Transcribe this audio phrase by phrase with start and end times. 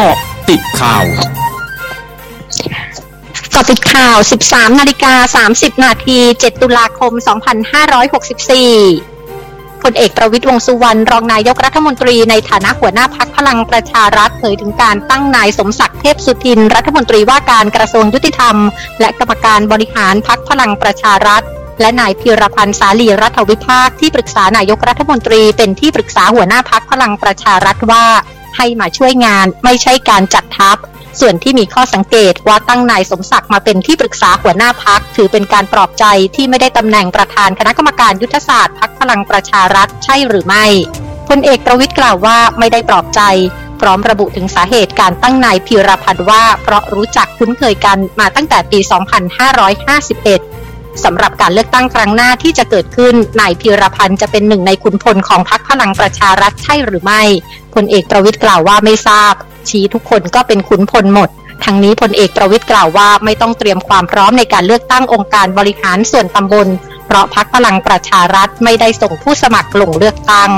[0.00, 0.18] เกาะ
[0.50, 1.04] ติดข่าว
[3.54, 4.16] กาะติดข่าว
[4.48, 7.12] 13 นาฬิกา 30 นาที 7 ตุลาคม
[8.48, 18.56] 2564พลเอกประวิตยวงสุวรรณรองนายกรัฐมนตรีในฐานะหัวหน้าพักพลังประชารัฐเผยถึงการตั้งนายสมศักดิ์เทพสุทิน รัฐมนตรีว่าการกระทรวงยุติธรรม
[19.00, 21.42] และกรรมการบริหารพักพลังประชารัฐ
[21.80, 28.06] และนายพิรพันธ์สาลีรัฐวิภาคที่ปรึกษานายกรัฐมนตรีเป็นที่ปรึกษาหัวหน้าพักพลังประชารัฐว่า
[28.58, 30.76] ให้มาช่วยงานไม่ใช่การจัดทัพ
[31.20, 36.04] ส่วนที่มีข้อสังเกตว่าตั้งนายสมศักดิ์มาเป็นที่ปรึกษาหัวหน้าพัก ถือเป็นการปลอบใจ
[36.36, 40.66] ที่ไม่ได้ตำแหน่งประธานคณะกรรมการยุทธศาสตร์พักพลังประชารัฐใช่หรือไม่
[41.28, 43.20] พลเอกประวิทย์กล่าวว่าไม่ได้ปลอบใจ
[43.80, 48.78] พร้อมระบุถึงสาเหตุการตั้งนายพีรพันธ์ว่า เพราะรู้จักคุ้นเคยกันมาตั้งแต่ปี
[49.58, 50.57] 2551
[51.04, 57.22] สำหรับการเลือกตั้งครั้งหน้าที่จะเกิดขึ้นนายพีรพันธ์จะเป็นหนึ่งในขุนพลของพรรคพลังประชารัฐใช่หรือไม่
[57.74, 59.32] พลเอกประวิทย์กล่าวว่าไม่ทราบ
[59.68, 61.30] ชี้ทุกคนก็เป็นขุนพลหมด
[61.64, 66.68] ทั้งนี้พลเอกประวิทย์กล่าวว่าไม่ต้องเตรียมความพร้อมในการเลือกตั้งองค์การบริหารส่วนตำบล
[67.06, 70.50] เพราะพักพลังประชารัฐไม่ได้ส่งผู้สมัครลงเลือกตั้ง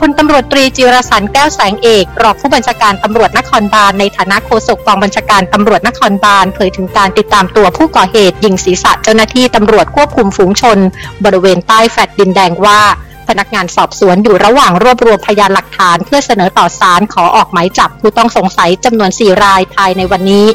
[0.00, 10.78] พลตำรวจตรีจิรสันแก้วแสงเอกรองผู้บัญชาการตำรวจนครบาลในฐานะโฆษกกองบัญชาการตำรวจนครบาลเผยถึงการติดตามตัวผู้ก่อเหตุยิงศีรษะเจ้าหน้าที่ตำรวจควบคุมฝูงชน
[11.24, 12.80] บริเวณใต้แฟดดินแดงว่า
[13.28, 20.46] พนักงานสอบสวนอยู่ระหว่างรวบรวมพยานหลักฐานเพื่อเสนอต่อศาลขอออกหมายจับผู้ต้องสงสัยจำนวน 4 รายภายในวันนี้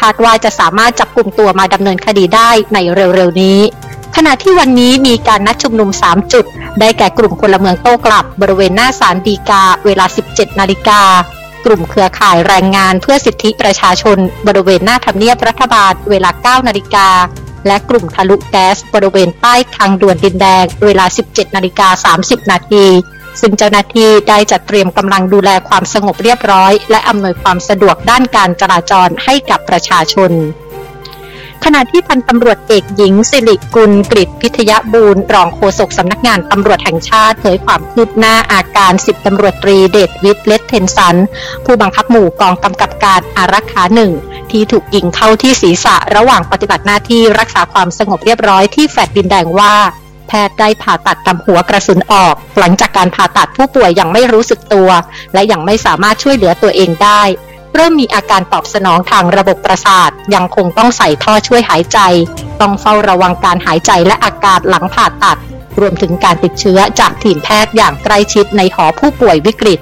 [0.00, 3.60] คาดว่าจะสามารถจับกลุ่มตัวมาดำเนินคดีได้ในเร็วๆนี้
[4.16, 6.44] ขณะที่วันนี้มีการนัดชุมนุม 3 จุด
[6.80, 11.00] ได้แก่กลุ่มพลเมืองโต้กลับบริเวณหน้าศาลดีกาเวลา 17 นาฬิกา
[11.64, 17.08] กลุ่มเครือข่ายแรงงานเพื่อสิทธิประชาชน บริเวณหน้าทำเนียบรัฐบาลเวลา 9 นาฬิกา
[17.66, 22.86] และกลุ่มทะลุแก๊สบริเวณใต้ทางด่วนดินแดง เวลา 17 นาฬิกา 30 นาที
[23.40, 30.30] ซึ่งเจ้าหน้าที่ได้จัดเตรียมกำลังดูแลความสงบเรียบร้อย และอำนวยความสะดวกด้านการจราจรให้กับประชาชน
[31.64, 41.16] ขณะที่พันตำรวจเอกหญิง สิริกุลกริพิทยบูรณ์รองโฆษกสำนักงานตำรวจแห่งชาติเผยความคืบหน้าอาการสิบตำรวจตรีเดชวิทย์เลสเทนสัน
[41.64, 44.12] ผู้บังคับหมู่กองกำกับการอารักขาหนึ่ง
[44.50, 49.74] ที่ถูกยิงเข้าที่ศีรษะระหว่างปฏิบัติหน้าที่รักษาความสงบเรียบร้อยที่แฟดดินแดงว่า
[50.28, 54.88] แพทย์ได้ผ่าตัดตำหัวกระสุนออก หลังจากการผ่าตัดผู้ป่วยยังไม่รู้สึกตัว
[55.34, 57.22] และยังไม่สามารถช่วยเหลือตัวเองได้
[57.74, 61.98] เริ่มมีอาการตอบสนองทางระบบประสาท ยังคงต้องใส่ท่อช่วยหายใจ
[62.60, 65.38] ต้องเฝ้าระวังการหายใจและอาการหลังผ่าตัด
[65.80, 69.80] รวมถึงการติดเชื้อจากทีมแพทย์อย่างใกล้ชิดในหอผู้ป่วยวิกฤต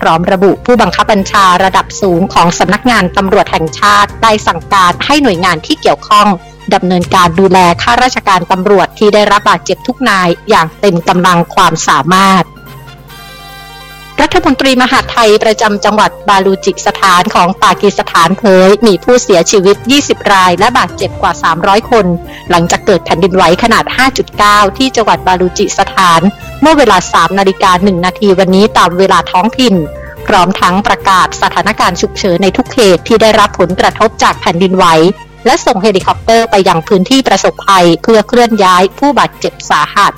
[0.00, 6.28] พร้อมระบุผู้บังคับบัญชาระดับสูงของสำนักงานตำรวจแห่งชาติได้สั่งการให้หน่วยงานที่เกี่ยวข้อง
[6.74, 12.44] ดำเนินการดูแลข้าราชการตำรวจที่ได้รับบาดเจ็บทุกนายอย่างเต็มกำลังความสามารถ
[14.34, 22.06] ฐมนตรีมหาไทยประจำจังหวัดบาลูจิสถานของปากีสถานเผยมีผู้เสียชีวิต 20 ราย และบาดเจ็บกว่า 300 คน
[22.50, 23.84] หลังจากเกิดแผ่นดินไหวขนาด
[24.30, 26.20] 5.9 ที่จังหวัดบาลูจิสถาน
[26.60, 29.74] เมื่อเวลา 3 นาฬิกา 1 นาทีวันนี้ตามเวลาท้องถิ่น
[30.26, 34.86] พร้อมทั้งประกาศสถานการณ์ฉุกเฉินในทุกเขตที่ได้รับผลกระทบจากแผ่นดินไหว
[35.46, 40.12] และส่งเฮลิคอปเตอร์ไปยังพื้นที่ประสบภัย เพื่อเคลื่อนย้ายผู้บาดเจ็บสาหัส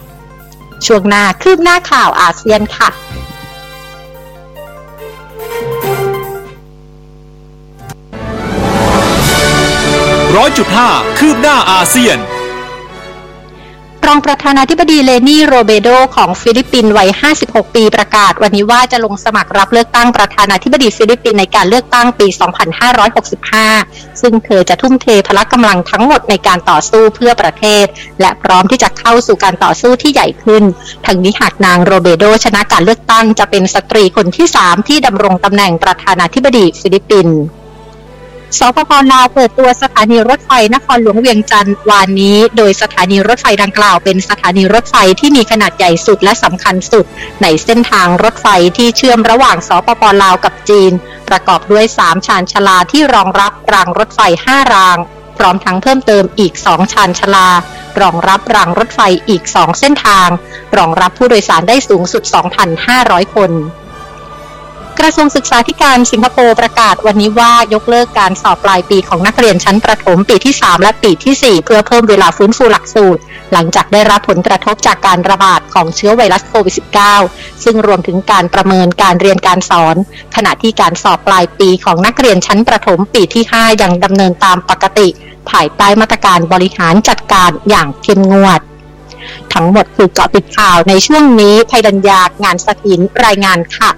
[0.87, 2.91] ช่วงหน้าคืบหน้าข่าวอาเซียนค่ะ
[10.37, 10.89] ร้อยจุดห้า
[11.19, 12.19] คืบหน้าอาเซียน
[14.07, 17.11] รองประธานาธิบดีเลนี่โรเบโดของฟิลิปปินส์วัย
[17.43, 22.27] 56 ปีประกาศ วันนี้ว่าจะลงสมัครรับเลือกตั้งประธานาธิบดีฟิลิปปินส์ในการเลือกตั้งปี
[23.45, 27.87] 2565 ซึ่งเธอจะทุ่มเทพละกำลังทั้งหมดในการต่อสู้เพื่อประเทศ
[28.21, 30.63] และพร้อมที่จะเข้าสู่การต่อสู้ที่ใหญ่ขึ้น
[31.07, 37.39] ทั้งนี้หากนางโรเบโดชนะการเลือกตั้งจะเป็นสตรีคนที่ 3 ที่ดำรงตำแหน่งประธานาธิบดีฟิลิปปินส์
[38.59, 47.05] สปปลาวเปิดตัวสถานีรถไฟนครหลวงเวียงจันทร์วานนี้ โดยสถานีรถไฟดังกล่าวเป็นสถานีรถไฟที่มีขนาดใหญ่สุดและสำคัญสุด
[47.43, 48.47] ในเส้นทางรถไฟ
[48.77, 50.93] ที่เชื่อมระหว่างสปปลาวกับจีน
[51.29, 54.99] ประกอบด้วย 3 ชานชลาที่รองรับรางรถไฟ 5 ราง
[55.39, 57.49] พร้อมทั้งเพิ่มเติมอีก 2 ชานชลา
[58.01, 60.29] รองรับรางรถไฟอีก 2 เส้นทาง
[60.79, 62.23] รองรับผู้โดยสารได้สูงสุด
[62.79, 63.51] 2,500 คน
[65.01, 73.21] กระทรวงศึกษาธิการสิงคโปร์ประกาศวันนี้ว่ายกเลิกการสอบปลายปีของนักเรียนชั้นประถมปีที่ 3 และปีที่ 4 เพื่อเพิ่มเวลาฟื้นฟูหลักสูตร
[73.53, 76.75] หลังจากได้รับผลกระทบจากการระบาดของเชื้อไวรัสโควิด
[77.19, 79.97] -19 ซึ่งรวมถึงการประเมินการเรียนการสอน
[80.37, 85.09] ขณะที่การสอบปลายปีของนักเรียนชั้นประถมปีที่ 5 ยังดำเนินตามปกติ
[85.51, 88.61] ภายใต้มาตรการบริหารจัดการอย่างเข้มงวด
[89.55, 93.91] ทั้งหมดคือเกาะติดข่าวในช่วงนี้ภัยดัญญางานสถินรายงานค่ะ